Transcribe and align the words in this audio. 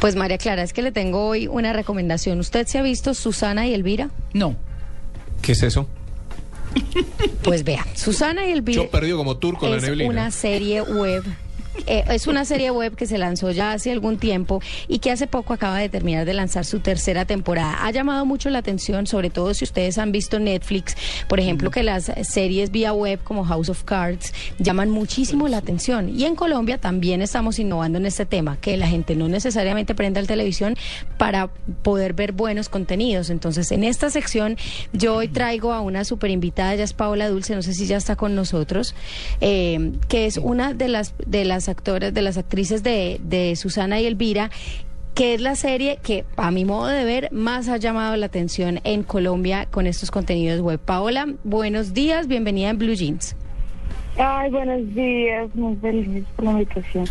Pues 0.00 0.16
María 0.16 0.38
Clara, 0.38 0.62
es 0.62 0.72
que 0.72 0.82
le 0.82 0.92
tengo 0.92 1.26
hoy 1.26 1.46
una 1.46 1.72
recomendación. 1.72 2.40
¿Usted 2.40 2.66
se 2.66 2.78
ha 2.78 2.82
visto 2.82 3.12
Susana 3.14 3.66
y 3.66 3.74
Elvira? 3.74 4.10
No. 4.32 4.56
¿Qué 5.42 5.52
es 5.52 5.62
eso? 5.62 5.86
Pues 7.42 7.64
vea, 7.64 7.84
Susana 7.94 8.46
y 8.46 8.52
Elvira 8.52 8.82
Yo 8.84 8.90
perdido 8.90 9.16
como 9.18 9.36
turco 9.38 9.66
en 9.66 9.72
la 9.72 9.76
es 9.78 9.82
neblina. 9.82 10.10
una 10.10 10.30
serie 10.30 10.82
web. 10.82 11.24
Eh, 11.86 12.04
es 12.08 12.26
una 12.26 12.44
serie 12.44 12.70
web 12.70 12.94
que 12.96 13.06
se 13.06 13.18
lanzó 13.18 13.50
ya 13.50 13.72
hace 13.72 13.90
algún 13.92 14.18
tiempo 14.18 14.60
y 14.88 14.98
que 14.98 15.10
hace 15.10 15.26
poco 15.26 15.52
acaba 15.52 15.78
de 15.78 15.88
terminar 15.88 16.24
de 16.24 16.34
lanzar 16.34 16.64
su 16.64 16.80
tercera 16.80 17.24
temporada. 17.24 17.84
Ha 17.84 17.90
llamado 17.90 18.26
mucho 18.26 18.50
la 18.50 18.58
atención, 18.58 19.06
sobre 19.06 19.30
todo 19.30 19.54
si 19.54 19.64
ustedes 19.64 19.98
han 19.98 20.12
visto 20.12 20.38
Netflix, 20.38 20.96
por 21.28 21.40
ejemplo, 21.40 21.70
que 21.70 21.82
las 21.82 22.10
series 22.22 22.70
vía 22.70 22.92
web 22.92 23.20
como 23.22 23.44
House 23.44 23.68
of 23.68 23.84
Cards 23.84 24.32
llaman 24.58 24.90
muchísimo 24.90 25.48
la 25.48 25.58
atención. 25.58 26.08
Y 26.08 26.24
en 26.24 26.34
Colombia 26.34 26.78
también 26.78 27.22
estamos 27.22 27.58
innovando 27.58 27.98
en 27.98 28.06
este 28.06 28.26
tema, 28.26 28.58
que 28.60 28.76
la 28.76 28.86
gente 28.86 29.14
no 29.14 29.28
necesariamente 29.28 29.94
prenda 29.94 30.20
la 30.20 30.26
televisión 30.26 30.76
para 31.18 31.48
poder 31.82 32.14
ver 32.14 32.32
buenos 32.32 32.68
contenidos. 32.68 33.30
Entonces, 33.30 33.70
en 33.72 33.84
esta 33.84 34.10
sección 34.10 34.56
yo 34.92 35.16
hoy 35.16 35.28
traigo 35.28 35.72
a 35.72 35.80
una 35.80 36.04
super 36.04 36.30
invitada, 36.30 36.74
ella 36.74 36.84
es 36.84 36.92
Paola 36.92 37.28
Dulce, 37.28 37.54
no 37.54 37.62
sé 37.62 37.74
si 37.74 37.86
ya 37.86 37.96
está 37.96 38.16
con 38.16 38.34
nosotros, 38.34 38.94
eh, 39.40 39.92
que 40.08 40.26
es 40.26 40.36
una 40.36 40.74
de 40.74 40.88
las 40.88 41.14
de 41.26 41.44
las 41.44 41.59
actoras, 41.68 42.14
de 42.14 42.22
las 42.22 42.38
actrices 42.38 42.82
de, 42.82 43.20
de 43.22 43.56
Susana 43.56 44.00
y 44.00 44.06
Elvira 44.06 44.50
que 45.14 45.34
es 45.34 45.40
la 45.40 45.54
serie 45.54 45.98
que 46.02 46.24
a 46.36 46.50
mi 46.50 46.64
modo 46.64 46.86
de 46.86 47.04
ver 47.04 47.28
más 47.32 47.68
ha 47.68 47.76
llamado 47.76 48.16
la 48.16 48.26
atención 48.26 48.80
en 48.84 49.02
Colombia 49.02 49.66
con 49.70 49.86
estos 49.86 50.10
contenidos 50.10 50.60
web. 50.60 50.78
Paola, 50.78 51.26
buenos 51.44 51.92
días, 51.92 52.26
bienvenida 52.26 52.70
en 52.70 52.78
Blue 52.78 52.94
Jeans. 52.94 53.36
Ay, 54.16 54.50
buenos 54.50 54.94
días, 54.94 55.54
muy 55.54 55.76
feliz 55.76 56.24
por 56.36 56.44
la 56.44 56.52
invitación. 56.52 57.06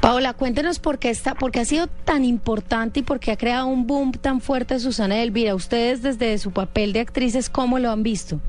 Paola, 0.00 0.34
cuéntenos 0.34 0.78
por 0.78 0.98
qué 0.98 1.10
está, 1.10 1.34
por 1.34 1.50
qué 1.50 1.60
ha 1.60 1.64
sido 1.64 1.86
tan 1.86 2.24
importante 2.24 3.00
y 3.00 3.02
por 3.02 3.20
qué 3.20 3.32
ha 3.32 3.36
creado 3.36 3.66
un 3.66 3.86
boom 3.86 4.12
tan 4.12 4.40
fuerte 4.40 4.78
Susana 4.78 5.18
y 5.18 5.22
Elvira. 5.22 5.54
Ustedes 5.54 6.02
desde 6.02 6.36
su 6.38 6.50
papel 6.50 6.92
de 6.92 7.00
actrices, 7.00 7.48
¿cómo 7.48 7.78
lo 7.78 7.90
han 7.90 8.02
visto? 8.02 8.40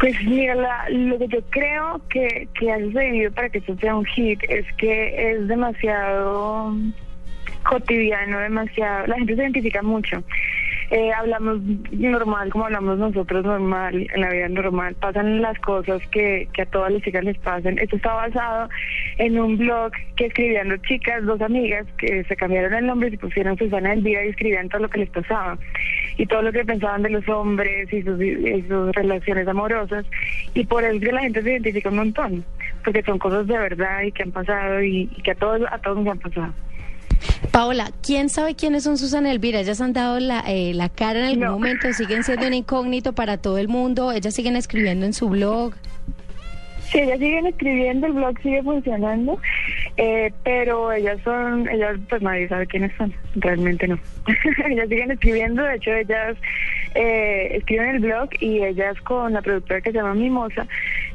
Pues 0.00 0.22
mira, 0.24 0.54
la- 0.54 0.88
lo 0.90 1.18
que 1.18 1.28
yo 1.28 1.38
creo 1.50 2.00
que, 2.10 2.48
que 2.58 2.72
ha 2.72 2.78
sucedido 2.80 3.32
para 3.32 3.48
que 3.48 3.58
esto 3.58 3.76
sea 3.78 3.94
un 3.96 4.04
hit 4.04 4.40
es 4.48 4.66
que 4.76 5.30
es 5.32 5.48
demasiado 5.48 6.74
cotidiano, 7.62 8.40
demasiado, 8.40 9.06
la 9.06 9.16
gente 9.16 9.34
se 9.36 9.42
identifica 9.42 9.82
mucho. 9.82 10.22
Eh, 10.90 11.10
hablamos 11.12 11.60
normal 11.92 12.50
como 12.50 12.66
hablamos 12.66 12.98
nosotros 12.98 13.42
normal, 13.44 14.06
en 14.12 14.20
la 14.20 14.28
vida 14.30 14.48
normal, 14.50 14.94
pasan 15.00 15.40
las 15.40 15.58
cosas 15.60 16.02
que, 16.08 16.46
que 16.52 16.62
a 16.62 16.66
todas 16.66 16.92
las 16.92 17.02
chicas 17.02 17.24
les 17.24 17.38
pasan. 17.38 17.78
Esto 17.78 17.96
está 17.96 18.12
basado 18.12 18.68
en 19.16 19.40
un 19.40 19.56
blog 19.56 19.92
que 20.16 20.26
escribían 20.26 20.68
dos 20.68 20.82
chicas, 20.82 21.24
dos 21.24 21.40
amigas, 21.40 21.86
que 21.96 22.22
se 22.24 22.36
cambiaron 22.36 22.74
el 22.74 22.86
nombre 22.86 23.08
y 23.08 23.12
se 23.12 23.18
pusieron 23.18 23.56
Susana 23.56 23.94
Elvira 23.94 24.24
y 24.26 24.28
escribían 24.28 24.68
todo 24.68 24.82
lo 24.82 24.90
que 24.90 24.98
les 24.98 25.10
pasaba 25.10 25.56
y 26.16 26.26
todo 26.26 26.42
lo 26.42 26.52
que 26.52 26.64
pensaban 26.64 27.02
de 27.02 27.10
los 27.10 27.28
hombres 27.28 27.92
y 27.92 28.02
sus, 28.02 28.20
y 28.22 28.62
sus 28.68 28.92
relaciones 28.92 29.48
amorosas 29.48 30.04
y 30.54 30.64
por 30.64 30.84
eso 30.84 31.00
que 31.00 31.12
la 31.12 31.20
gente 31.22 31.42
se 31.42 31.50
identifica 31.52 31.88
un 31.90 31.96
montón, 31.96 32.44
porque 32.84 33.02
son 33.02 33.18
cosas 33.18 33.46
de 33.46 33.58
verdad 33.58 34.02
y 34.02 34.12
que 34.12 34.22
han 34.22 34.32
pasado 34.32 34.82
y, 34.82 35.10
y 35.16 35.22
que 35.22 35.32
a 35.32 35.34
todos, 35.34 35.62
a 35.70 35.78
todos 35.78 35.98
nos 35.98 36.08
han 36.08 36.18
pasado. 36.18 36.52
Paola, 37.52 37.90
¿quién 38.02 38.28
sabe 38.28 38.54
quiénes 38.54 38.82
son 38.84 38.98
Susana 38.98 39.30
Elvira? 39.30 39.60
¿Ellas 39.60 39.80
han 39.80 39.92
dado 39.92 40.18
la, 40.20 40.40
eh, 40.46 40.72
la 40.74 40.88
cara 40.88 41.20
en 41.20 41.24
algún 41.26 41.40
No. 41.44 41.52
momento? 41.52 41.92
¿Siguen 41.92 42.22
siendo 42.24 42.46
un 42.46 42.54
incógnito 42.54 43.12
para 43.12 43.38
todo 43.38 43.58
el 43.58 43.68
mundo? 43.68 44.12
¿Ellas 44.12 44.34
siguen 44.34 44.56
escribiendo 44.56 45.06
en 45.06 45.12
su 45.12 45.28
blog? 45.28 45.74
Sí, 46.90 46.98
ellas 47.00 47.18
siguen 47.18 47.46
escribiendo, 47.46 48.06
el 48.06 48.12
blog 48.12 48.38
sigue 48.42 48.62
funcionando, 48.62 49.38
eh, 49.96 50.32
pero 50.42 50.92
ellas 50.92 51.20
son, 51.22 51.68
ellas 51.68 51.96
pues 52.08 52.20
nadie 52.22 52.48
sabe 52.48 52.66
quiénes 52.66 52.92
son, 52.96 53.14
realmente 53.36 53.86
no. 53.86 53.98
ellas 54.68 54.88
siguen 54.88 55.10
escribiendo, 55.12 55.62
de 55.62 55.76
hecho 55.76 55.92
ellas 55.92 56.36
eh, 56.94 57.56
escriben 57.56 57.96
el 57.96 58.00
blog 58.00 58.28
y 58.40 58.64
ellas 58.64 59.00
con 59.02 59.32
la 59.32 59.42
productora 59.42 59.80
que 59.80 59.92
se 59.92 59.98
llama 59.98 60.14
Mimosa, 60.14 60.66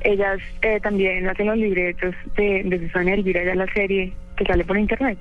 ellas 0.02 0.40
eh, 0.62 0.80
también 0.82 1.28
hacen 1.28 1.48
los 1.48 1.58
libretos 1.58 2.16
de, 2.38 2.64
de 2.64 2.80
Susana 2.80 3.14
Elvira, 3.14 3.44
ya 3.44 3.56
la 3.56 3.72
serie 3.74 4.14
que 4.38 4.46
sale 4.46 4.64
por 4.64 4.78
internet. 4.78 5.18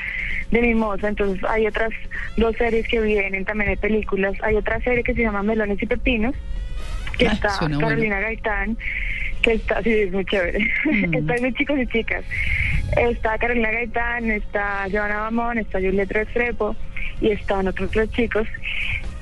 de 0.50 0.60
Mimosa, 0.60 1.08
entonces 1.08 1.42
hay 1.48 1.66
otras 1.66 1.90
dos 2.36 2.56
series 2.56 2.86
que 2.86 3.00
vienen, 3.00 3.44
también 3.44 3.70
hay 3.70 3.76
películas, 3.76 4.34
hay 4.42 4.56
otra 4.56 4.80
serie 4.80 5.02
que 5.02 5.14
se 5.14 5.22
llama 5.22 5.42
Melones 5.42 5.82
y 5.82 5.86
Pepinos, 5.86 6.34
que 7.18 7.28
Ah, 7.28 7.32
está 7.32 7.58
Carolina 7.58 8.20
Gaitán, 8.20 8.76
que 9.42 9.52
está, 9.54 9.82
sí, 9.82 9.90
es 9.90 10.12
muy 10.12 10.24
chévere, 10.24 10.58
está 11.12 11.34
muy 11.40 11.52
chicos 11.54 11.78
y 11.78 11.86
chicas, 11.86 12.24
está 12.96 13.38
Carolina 13.38 13.70
Gaitán, 13.70 14.30
está 14.30 14.86
Joana 14.90 15.22
Bamón, 15.22 15.58
está 15.58 15.78
Julieta 15.78 16.14
Restrepo 16.14 16.76
y 17.20 17.30
están 17.30 17.68
otros 17.68 17.90
tres 17.90 18.10
chicos 18.10 18.46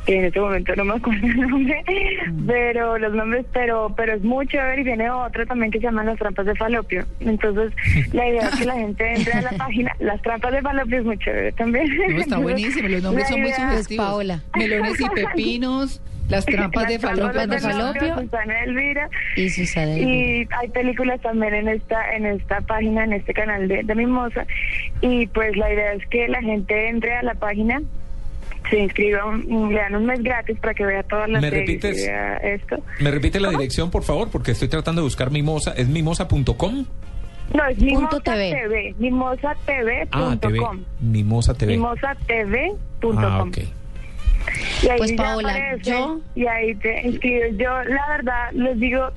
que 0.09 0.17
en 0.17 0.25
este 0.25 0.41
momento 0.41 0.75
no 0.75 0.87
me 0.87 0.95
acuerdo 0.95 1.27
el 1.27 1.37
nombre, 1.37 1.85
pero 2.47 2.97
los 2.97 3.13
nombres, 3.13 3.45
pero 3.53 3.93
pero 3.95 4.15
es 4.15 4.23
muy 4.23 4.47
chévere 4.47 4.81
y 4.81 4.85
viene 4.85 5.11
otro 5.11 5.47
también 5.47 5.71
que 5.71 5.79
se 5.79 5.85
llama 5.85 6.03
Las 6.03 6.19
Trampas 6.19 6.47
de 6.47 6.55
Falopio. 6.55 7.05
Entonces, 7.21 7.75
la 8.15 8.27
idea 8.27 8.49
es 8.49 8.57
que 8.57 8.65
la 8.65 8.75
gente 8.75 9.15
entre 9.15 9.33
a 9.35 9.43
la 9.43 9.51
página, 9.59 9.95
Las 9.99 10.23
Trampas 10.23 10.53
de 10.53 10.63
Falopio 10.63 10.99
es 10.99 11.05
muy 11.05 11.19
chévere 11.19 11.53
también. 11.53 11.95
No, 11.95 12.21
está 12.21 12.39
buenísimo, 12.39 12.89
los 12.89 13.03
nombres 13.03 13.27
la 13.27 13.31
son 13.31 13.41
muy 13.43 13.53
sugestivos. 13.53 14.07
Paola. 14.07 14.43
Melones 14.57 14.99
y 14.99 15.09
pepinos, 15.15 16.01
las 16.29 16.45
trampas 16.47 16.87
de 16.89 16.99
Las 16.99 17.01
Trampas 17.01 17.35
falopio. 17.35 17.47
de 17.49 17.59
Falopio. 17.61 18.19
Susana 18.21 18.63
Elvira. 18.65 19.11
Y 19.37 19.51
Susana 19.51 19.95
Elvira. 19.97 20.11
Y 20.17 20.49
hay 20.59 20.69
películas 20.69 21.21
también 21.21 21.55
en 21.55 21.69
esta 21.69 22.15
en 22.15 22.27
esta 22.27 22.61
página, 22.63 23.05
en 23.05 23.13
este 23.15 23.33
canal 23.35 23.67
de, 23.69 23.83
de 23.83 23.95
Mimosa. 23.95 24.47
Y 25.01 25.27
pues 25.29 25.57
la 25.57 25.73
idea 25.73 25.93
es 25.95 26.07
que 26.07 26.29
la 26.29 26.41
gente 26.43 26.89
entre 26.89 27.17
a 27.17 27.23
la 27.23 27.35
página, 27.35 27.81
se 28.71 28.79
inscriba, 28.81 29.25
un- 29.25 29.73
le 29.73 29.81
dan 29.81 29.95
un 29.97 30.05
mes 30.07 30.23
gratis 30.23 30.59
para 30.61 30.75
que 30.75 30.85
vea 30.85 31.03
todas 31.03 31.29
las 31.31 31.41
¿Me 31.41 31.49
repites? 31.51 31.97
vea 32.07 32.37
esto. 32.39 32.77
¿Me 33.01 33.11
repite 33.11 33.41
la 33.41 33.49
¿Cómo? 33.49 33.59
dirección, 33.59 33.91
por 33.91 34.03
favor? 34.05 34.31
Porque 34.31 34.51
estoy 34.53 34.69
tratando 34.69 35.01
de 35.01 35.05
buscar 35.05 35.31
Mimosa. 35.31 35.73
¿Es 35.73 35.89
mimosa.com? 35.89 36.85
No, 37.55 37.67
es 37.67 37.79
Mimosa 37.81 38.21
TV. 38.21 38.51
TV, 38.63 38.95
mimosatv.com. 38.99 40.09
Ah, 40.13 40.37
TV. 40.39 40.61
Mimosa 41.01 41.55
TV. 41.55 41.73
mimosatv.com. 41.73 43.19
Ah, 43.19 43.43
ok. 43.45 43.59
Y 44.83 44.89
ahí 44.89 44.99
Pues, 44.99 45.13
Paola, 45.13 45.49
aparece, 45.51 45.91
yo- 45.91 46.21
Y 46.35 46.47
ahí 46.47 46.75
te 46.77 47.07
inscribes. 47.07 47.57
Yo, 47.59 47.83
la 47.85 48.09
verdad, 48.09 48.51
les 48.53 48.79
digo, 48.79 49.11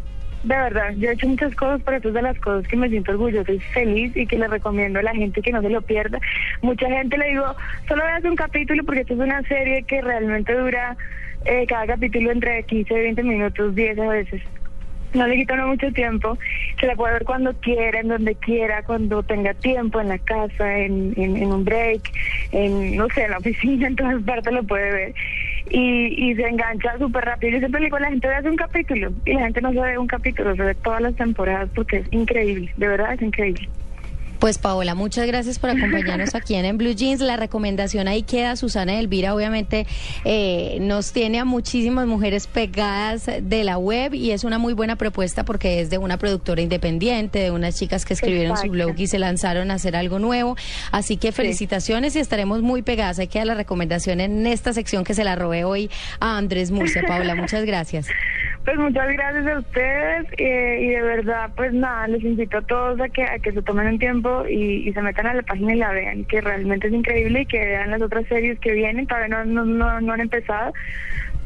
de 0.44 0.56
verdad, 0.56 0.94
yo 0.98 1.10
he 1.10 1.13
hecho 1.13 1.28
muchas 1.28 1.54
cosas, 1.56 1.81
pero 1.86 1.98
esto 1.98 2.08
es 2.10 2.13
de 2.16 2.22
las 2.24 2.40
cosas 2.40 2.68
que 2.68 2.75
me 2.75 2.90
siento 2.90 3.12
orgullosa 3.12 3.52
y 3.52 3.60
feliz 3.60 4.16
y 4.18 4.25
que 4.25 4.38
le 4.40 4.48
recomiendo 4.48 5.00
a 5.00 5.04
la 5.04 5.13
gente 5.13 5.42
que 5.42 5.52
no 5.52 5.62
se 5.62 5.69
lo 5.69 5.81
pierda. 5.84 6.19
Mucha 6.62 6.88
gente 6.88 7.18
le 7.18 7.30
digo, 7.30 7.56
solo 7.88 8.04
veas 8.04 8.24
un 8.24 8.36
capítulo 8.36 8.84
porque 8.84 9.02
esto 9.02 9.13
es 9.13 9.19
una 9.19 9.42
serie 9.44 9.84
que 9.84 10.02
realmente 10.02 10.54
dura 10.54 10.98
eh, 11.46 11.66
cada 11.68 11.86
capítulo 11.88 12.31
entre 12.31 12.63
15 12.63 12.94
y 12.94 12.98
20 12.98 13.24
minutos, 13.24 13.75
10 13.75 14.00
a 14.00 14.08
veces. 14.08 14.42
No 15.13 15.28
le 15.28 15.36
quita 15.36 15.58
mucho 15.58 15.92
tiempo, 15.92 16.38
se 16.80 16.88
la 16.88 16.96
puede 16.96 17.12
ver 17.16 17.25
cuando 17.25 17.54
quiera, 17.56 18.00
en 18.00 18.08
donde 18.08 18.34
quiera, 18.36 18.81
cuando 18.81 19.22
tenga 19.24 19.54
tiempo, 19.54 20.00
en 20.00 20.08
la 20.08 20.18
casa, 20.19 20.78
en, 20.78 21.13
en, 21.18 21.36
en 21.36 21.52
un 21.52 21.66
break, 21.66 22.02
en, 22.54 22.96
no 22.96 23.08
sé, 23.10 23.25
en 23.25 23.31
la 23.31 23.40
oficina, 23.40 23.88
en 23.90 23.96
todas 23.98 24.24
partes 24.24 24.54
lo 24.54 24.63
puede 24.63 24.90
ver. 24.90 25.13
Y, 25.69 26.31
y 26.31 26.36
se 26.36 26.48
engancha 26.48 26.98
súper 26.98 27.25
rápido. 27.25 27.54
Yo 27.54 27.60
siempre 27.60 27.84
digo 27.84 28.00
la 28.00 28.10
gente, 28.10 28.28
veas 28.28 28.46
un 28.46 28.56
capítulo, 28.56 29.12
y 29.25 29.34
la 29.34 29.42
gente 29.42 29.62
no 29.62 29.72
se 29.72 29.80
ve 29.80 29.98
un 29.98 30.08
capítulo, 30.08 30.56
se 30.56 30.63
ve 30.63 30.75
todas 30.75 31.02
las 31.02 31.16
temporadas 31.16 31.69
porque 31.75 31.98
es 31.98 32.08
increíble, 32.12 32.72
de 32.75 32.88
verdad 32.88 33.13
es 33.13 33.22
increíble. 33.22 33.69
Pues 34.42 34.58
Paola, 34.58 34.96
muchas 34.96 35.28
gracias 35.28 35.60
por 35.60 35.70
acompañarnos 35.70 36.34
aquí 36.34 36.56
en, 36.56 36.66
En 36.66 36.80
Blue 36.80 36.96
Jeans. 36.96 37.22
La 37.22 37.38
recomendación 37.38 38.08
ahí 38.08 38.24
queda. 38.24 38.56
Susana 38.56 38.98
Elvira 38.98 39.36
obviamente 39.36 39.86
eh, 40.26 40.80
nos 40.82 41.12
tiene 41.12 41.38
a 41.38 41.46
muchísimas 41.46 42.08
mujeres 42.08 42.48
pegadas 42.48 43.30
de 43.40 43.64
la 43.64 43.78
web 43.78 44.16
y 44.16 44.32
es 44.32 44.44
una 44.44 44.58
muy 44.58 44.74
buena 44.74 44.96
propuesta 44.96 45.46
porque 45.46 45.80
es 45.80 45.92
de 45.92 46.00
una 46.00 46.18
productora 46.18 46.60
independiente, 46.60 47.38
de 47.38 47.52
unas 47.52 47.76
chicas 47.78 48.04
que 48.04 48.16
escribieron 48.16 48.58
su 48.58 48.68
blog 48.70 48.96
y 48.98 49.06
se 49.06 49.20
lanzaron 49.20 49.70
a 49.70 49.76
hacer 49.76 49.96
algo 49.96 50.18
nuevo. 50.18 50.58
Así 50.92 51.18
que 51.18 51.32
felicitaciones 51.32 52.16
y 52.16 52.20
estaremos 52.20 52.64
muy 52.64 52.82
pegadas. 52.82 53.20
Ahí 53.20 53.28
queda 53.28 53.46
la 53.46 53.54
recomendación 53.54 54.22
en 54.22 54.48
esta 54.48 54.74
sección 54.74 55.04
que 55.04 55.14
se 55.14 55.24
la 55.24 55.36
robé 55.36 55.66
hoy 55.66 55.92
a 56.20 56.38
Andrés 56.38 56.72
Murcia. 56.72 57.04
Paola, 57.08 57.36
muchas 57.36 57.64
gracias. 57.64 58.08
Pues 58.63 58.78
muchas 58.78 59.08
gracias 59.12 59.48
a 59.48 59.60
ustedes 59.60 60.28
eh, 60.38 60.80
y 60.81 60.88
de 60.90 61.02
verdad, 61.02 61.52
pues 61.56 61.74
nada, 61.74 62.08
les 62.08 62.24
invito 62.24 62.60
a 62.60 62.62
todos 62.62 63.02
a 63.02 63.10
que, 63.10 63.24
a 63.24 63.40
que 63.40 63.54
se 63.54 63.63
tomen 63.63 63.88
un 63.88 64.00
tiempo 64.00 64.46
y, 64.48 64.88
y 64.88 64.94
se 64.94 65.02
metan 65.02 65.25
a 65.25 65.34
la 65.34 65.42
página 65.42 65.74
y 65.74 65.80
la 65.80 65.92
vean, 65.92 66.25
que 66.25 66.42
realmente 66.42 66.88
es 66.88 66.94
increíble 66.94 67.42
y 67.42 67.46
que 67.48 67.58
vean 67.58 67.90
las 67.90 68.04
otras 68.04 68.28
series 68.28 68.60
que 68.60 68.74
vienen, 68.74 69.08
todavía 69.08 69.30
no, 69.30 69.46
no, 69.46 69.66
no, 69.66 70.00
no 70.02 70.13
han 70.13 70.22
empezado, 70.22 70.74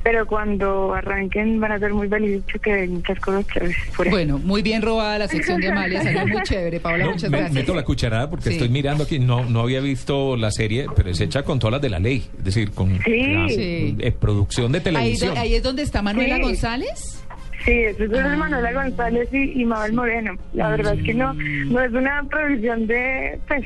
pero 0.05 0.27
cuando 0.27 0.93
arranquen 0.93 1.59
van 1.59 1.71
a 1.71 1.79
ser 1.79 1.91
muy 1.91 2.07
felices 2.07 2.43
porque 2.51 2.71
hay 2.73 2.87
muchas 2.87 3.19
cosas 3.19 3.43
chéveres 3.47 3.75
por 3.97 4.05
ahí. 4.05 4.11
Bueno, 4.11 4.37
muy 4.37 4.61
bien 4.61 4.83
robada 4.83 5.17
la 5.17 5.27
sección 5.27 5.59
de 5.59 5.69
Amalia, 5.69 6.03
salió 6.03 6.27
muy 6.27 6.41
chévere, 6.43 6.79
Paola, 6.79 7.05
No, 7.05 7.11
muchas 7.13 7.31
me- 7.31 7.37
gracias. 7.39 7.55
meto 7.55 7.73
la 7.73 7.83
cucharada 7.83 8.29
porque 8.29 8.49
Sí. 8.49 8.51
estoy 8.51 8.69
mirando 8.69 9.03
aquí. 9.05 9.17
No, 9.17 9.43
no 9.49 9.61
había 9.61 9.79
visto 9.81 10.37
la 10.37 10.51
serie, 10.51 10.85
pero 10.95 11.09
es 11.09 11.19
hecha 11.19 11.41
con 11.41 11.57
todas 11.57 11.71
las 11.73 11.81
de 11.81 11.89
la 11.89 11.97
ley. 11.97 12.23
Es 12.37 12.43
decir, 12.43 12.69
con 12.71 12.99
Sí. 13.03 13.33
la 13.33 13.49
Sí. 13.49 13.95
eh, 13.99 14.11
producción 14.11 14.71
de 14.71 14.77
Ahí, 14.77 14.83
televisión. 14.83 15.33
do- 15.33 15.41
ahí 15.41 15.55
es 15.55 15.63
donde 15.63 15.81
está 15.81 16.03
Manuela 16.03 16.35
Sí. 16.35 16.41
González. 16.43 17.23
Sí, 17.65 17.71
eso 17.71 18.03
es 18.03 18.11
Ah. 18.13 18.35
Manuela 18.37 18.73
González 18.73 19.27
y, 19.33 19.59
y 19.59 19.65
Mabel 19.65 19.93
Moreno. 19.93 20.33
La 20.53 20.69
verdad 20.69 20.93
es 20.99 21.03
que 21.03 21.15
no, 21.15 21.33
no 21.33 21.81
es 21.81 21.91
una 21.93 22.23
producción 22.29 22.85
de, 22.85 23.39
pues, 23.47 23.63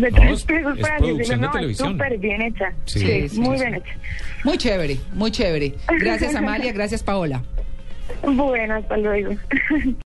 de 0.00 0.10
No, 0.10 0.16
tres 0.18 0.32
es- 0.38 0.44
pesos 0.44 0.76
es 0.76 0.82
para 0.82 0.96
producción 0.98 1.18
decirlo, 1.18 1.40
de 1.40 1.46
no, 1.46 1.52
televisión. 1.52 1.92
súper 1.92 2.18
bien 2.18 2.42
hecha. 2.42 2.72
Sí, 2.84 2.98
Sí, 3.00 3.28
sí, 3.28 3.40
muy 3.40 3.58
sí. 3.58 3.64
bien 3.64 3.74
hecha. 3.76 3.94
Muy 4.44 4.58
chévere, 4.58 4.96
muy 5.12 5.30
chévere. 5.30 5.74
Gracias 6.00 6.34
Amalia, 6.36 6.72
gracias 6.72 7.02
Paola. 7.02 7.42
Bueno, 8.22 8.74
hasta 8.76 8.96
luego. 8.96 9.34